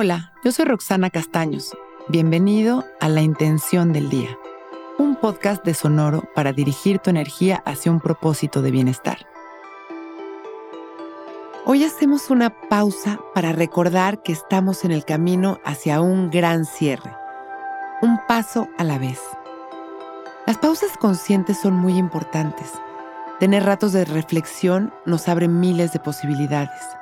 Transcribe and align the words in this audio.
Hola, 0.00 0.32
yo 0.44 0.52
soy 0.52 0.64
Roxana 0.64 1.10
Castaños. 1.10 1.76
Bienvenido 2.06 2.84
a 3.00 3.08
La 3.08 3.20
Intención 3.20 3.92
del 3.92 4.08
Día, 4.08 4.38
un 4.96 5.16
podcast 5.16 5.64
de 5.64 5.74
Sonoro 5.74 6.22
para 6.36 6.52
dirigir 6.52 7.00
tu 7.00 7.10
energía 7.10 7.64
hacia 7.66 7.90
un 7.90 7.98
propósito 7.98 8.62
de 8.62 8.70
bienestar. 8.70 9.26
Hoy 11.66 11.82
hacemos 11.82 12.30
una 12.30 12.50
pausa 12.68 13.18
para 13.34 13.50
recordar 13.50 14.22
que 14.22 14.30
estamos 14.30 14.84
en 14.84 14.92
el 14.92 15.04
camino 15.04 15.58
hacia 15.64 16.00
un 16.00 16.30
gran 16.30 16.64
cierre, 16.64 17.12
un 18.00 18.20
paso 18.28 18.68
a 18.78 18.84
la 18.84 18.98
vez. 19.00 19.20
Las 20.46 20.58
pausas 20.58 20.96
conscientes 20.96 21.58
son 21.60 21.74
muy 21.74 21.96
importantes. 21.96 22.70
Tener 23.40 23.64
ratos 23.64 23.92
de 23.92 24.04
reflexión 24.04 24.94
nos 25.06 25.26
abre 25.28 25.48
miles 25.48 25.92
de 25.92 25.98
posibilidades. 25.98 26.97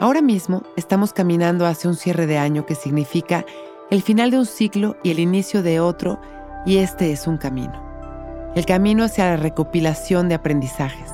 Ahora 0.00 0.22
mismo 0.22 0.62
estamos 0.76 1.12
caminando 1.12 1.66
hacia 1.66 1.90
un 1.90 1.96
cierre 1.96 2.28
de 2.28 2.38
año 2.38 2.64
que 2.66 2.76
significa 2.76 3.44
el 3.90 4.00
final 4.00 4.30
de 4.30 4.38
un 4.38 4.46
ciclo 4.46 4.96
y 5.02 5.10
el 5.10 5.18
inicio 5.18 5.60
de 5.60 5.80
otro, 5.80 6.20
y 6.64 6.76
este 6.76 7.10
es 7.10 7.26
un 7.26 7.36
camino. 7.36 7.72
El 8.54 8.64
camino 8.64 9.02
hacia 9.02 9.30
la 9.30 9.36
recopilación 9.36 10.28
de 10.28 10.36
aprendizajes, 10.36 11.10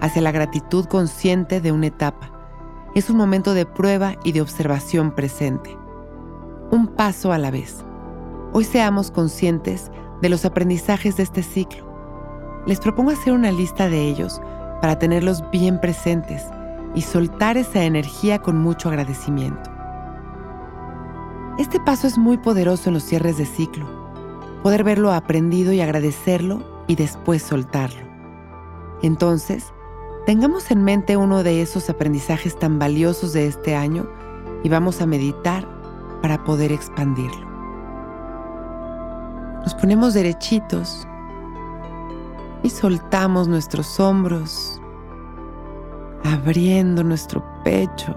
hacia 0.00 0.22
la 0.22 0.30
gratitud 0.30 0.84
consciente 0.84 1.60
de 1.60 1.72
una 1.72 1.88
etapa. 1.88 2.30
Es 2.94 3.10
un 3.10 3.16
momento 3.16 3.52
de 3.52 3.66
prueba 3.66 4.14
y 4.22 4.30
de 4.30 4.42
observación 4.42 5.12
presente. 5.12 5.76
Un 6.70 6.86
paso 6.86 7.32
a 7.32 7.38
la 7.38 7.50
vez. 7.50 7.84
Hoy 8.52 8.62
seamos 8.62 9.10
conscientes 9.10 9.90
de 10.22 10.28
los 10.28 10.44
aprendizajes 10.44 11.16
de 11.16 11.24
este 11.24 11.42
ciclo. 11.42 11.84
Les 12.64 12.78
propongo 12.78 13.10
hacer 13.10 13.32
una 13.32 13.50
lista 13.50 13.88
de 13.88 14.02
ellos 14.02 14.40
para 14.80 15.00
tenerlos 15.00 15.42
bien 15.50 15.80
presentes 15.80 16.44
y 16.94 17.02
soltar 17.02 17.56
esa 17.56 17.84
energía 17.84 18.40
con 18.40 18.58
mucho 18.58 18.88
agradecimiento. 18.88 19.70
Este 21.58 21.78
paso 21.80 22.06
es 22.06 22.18
muy 22.18 22.38
poderoso 22.38 22.90
en 22.90 22.94
los 22.94 23.04
cierres 23.04 23.36
de 23.36 23.46
ciclo, 23.46 23.86
poder 24.62 24.84
verlo 24.84 25.12
aprendido 25.12 25.72
y 25.72 25.80
agradecerlo 25.80 26.62
y 26.86 26.96
después 26.96 27.42
soltarlo. 27.42 28.00
Entonces, 29.02 29.72
tengamos 30.26 30.70
en 30.70 30.84
mente 30.84 31.16
uno 31.16 31.42
de 31.42 31.62
esos 31.62 31.88
aprendizajes 31.90 32.58
tan 32.58 32.78
valiosos 32.78 33.32
de 33.32 33.46
este 33.46 33.74
año 33.74 34.08
y 34.62 34.68
vamos 34.68 35.00
a 35.00 35.06
meditar 35.06 35.66
para 36.20 36.44
poder 36.44 36.72
expandirlo. 36.72 37.48
Nos 39.62 39.74
ponemos 39.74 40.14
derechitos 40.14 41.06
y 42.62 42.70
soltamos 42.70 43.48
nuestros 43.48 43.98
hombros 44.00 44.69
abriendo 46.24 47.02
nuestro 47.02 47.44
pecho 47.64 48.14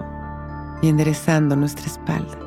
y 0.82 0.88
enderezando 0.88 1.56
nuestra 1.56 1.86
espalda. 1.86 2.38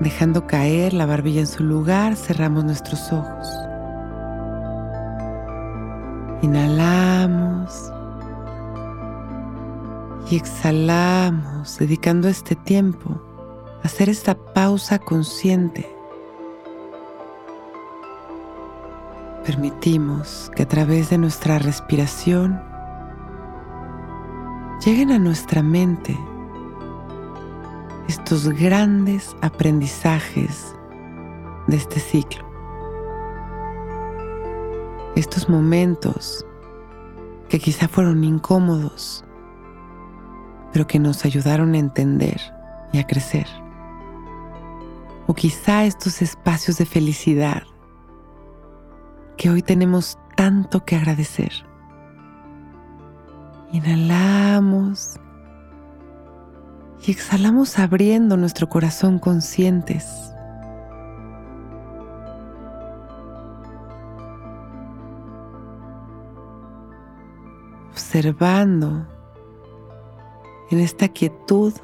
Dejando 0.00 0.46
caer 0.46 0.92
la 0.92 1.06
barbilla 1.06 1.40
en 1.40 1.46
su 1.46 1.64
lugar, 1.64 2.14
cerramos 2.14 2.64
nuestros 2.64 3.12
ojos. 3.12 3.48
Inhalamos 6.42 7.92
y 10.30 10.36
exhalamos, 10.36 11.78
dedicando 11.78 12.28
este 12.28 12.54
tiempo 12.54 13.20
a 13.82 13.86
hacer 13.86 14.08
esta 14.08 14.36
pausa 14.36 14.98
consciente. 14.98 15.92
Permitimos 19.44 20.52
que 20.54 20.62
a 20.62 20.68
través 20.68 21.10
de 21.10 21.18
nuestra 21.18 21.58
respiración 21.58 22.62
lleguen 24.84 25.10
a 25.10 25.18
nuestra 25.18 25.62
mente 25.62 26.16
estos 28.06 28.48
grandes 28.48 29.36
aprendizajes 29.42 30.74
de 31.66 31.76
este 31.76 32.00
ciclo. 32.00 32.46
Estos 35.16 35.48
momentos 35.48 36.46
que 37.48 37.58
quizá 37.58 37.88
fueron 37.88 38.22
incómodos, 38.22 39.24
pero 40.72 40.86
que 40.86 40.98
nos 40.98 41.24
ayudaron 41.24 41.74
a 41.74 41.78
entender 41.78 42.40
y 42.92 42.98
a 42.98 43.06
crecer. 43.06 43.46
O 45.26 45.34
quizá 45.34 45.84
estos 45.84 46.22
espacios 46.22 46.78
de 46.78 46.86
felicidad 46.86 47.64
que 49.36 49.50
hoy 49.50 49.62
tenemos 49.62 50.18
tanto 50.36 50.84
que 50.84 50.96
agradecer. 50.96 51.67
Inhalamos 53.70 55.16
y 57.06 57.10
exhalamos 57.10 57.78
abriendo 57.78 58.36
nuestro 58.36 58.68
corazón 58.68 59.18
conscientes. 59.18 60.06
Observando 67.90 69.06
en 70.70 70.80
esta 70.80 71.08
quietud 71.08 71.74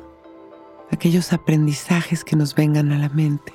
aquellos 0.91 1.33
aprendizajes 1.35 2.25
que 2.25 2.35
nos 2.35 2.55
vengan 2.55 2.93
a 2.93 2.99
la 2.99 3.11
mente. 3.11 3.53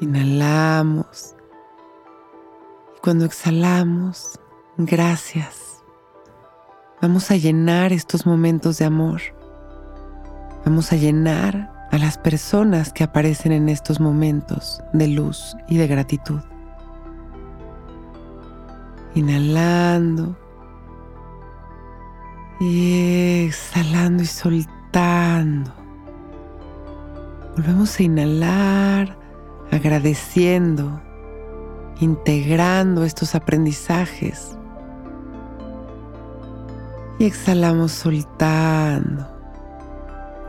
Inhalamos 0.00 1.35
cuando 3.06 3.24
exhalamos, 3.24 4.36
gracias. 4.76 5.80
Vamos 7.00 7.30
a 7.30 7.36
llenar 7.36 7.92
estos 7.92 8.26
momentos 8.26 8.78
de 8.78 8.84
amor. 8.84 9.20
Vamos 10.64 10.92
a 10.92 10.96
llenar 10.96 11.88
a 11.92 11.98
las 11.98 12.18
personas 12.18 12.92
que 12.92 13.04
aparecen 13.04 13.52
en 13.52 13.68
estos 13.68 14.00
momentos 14.00 14.82
de 14.92 15.06
luz 15.06 15.56
y 15.68 15.76
de 15.76 15.86
gratitud. 15.86 16.40
Inhalando 19.14 20.36
y 22.58 23.44
exhalando 23.46 24.24
y 24.24 24.26
soltando. 24.26 25.72
Volvemos 27.54 28.00
a 28.00 28.02
inhalar 28.02 29.16
agradeciendo 29.70 31.05
integrando 32.00 33.04
estos 33.04 33.34
aprendizajes. 33.34 34.56
Y 37.18 37.24
exhalamos 37.24 37.92
soltando. 37.92 39.26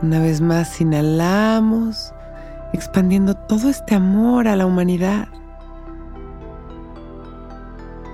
Una 0.02 0.20
vez 0.20 0.40
más 0.40 0.80
inhalamos, 0.80 2.12
expandiendo 2.72 3.34
todo 3.34 3.68
este 3.70 3.94
amor 3.94 4.46
a 4.46 4.56
la 4.56 4.66
humanidad. 4.66 5.28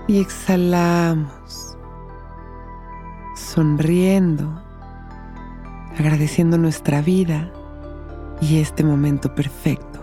Y 0.07 0.21
exhalamos, 0.21 1.77
sonriendo, 3.37 4.63
agradeciendo 5.99 6.59
nuestra 6.59 7.01
vida 7.01 7.51
y 8.41 8.61
este 8.61 8.85
momento 8.85 9.35
perfecto. 9.35 10.01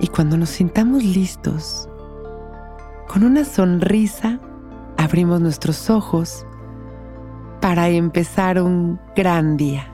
Y 0.00 0.08
cuando 0.08 0.36
nos 0.36 0.50
sintamos 0.50 1.04
listos, 1.04 1.88
con 3.08 3.24
una 3.24 3.44
sonrisa 3.44 4.40
abrimos 4.96 5.40
nuestros 5.40 5.90
ojos 5.90 6.46
para 7.60 7.88
empezar 7.88 8.60
un 8.60 9.00
gran 9.16 9.56
día. 9.56 9.93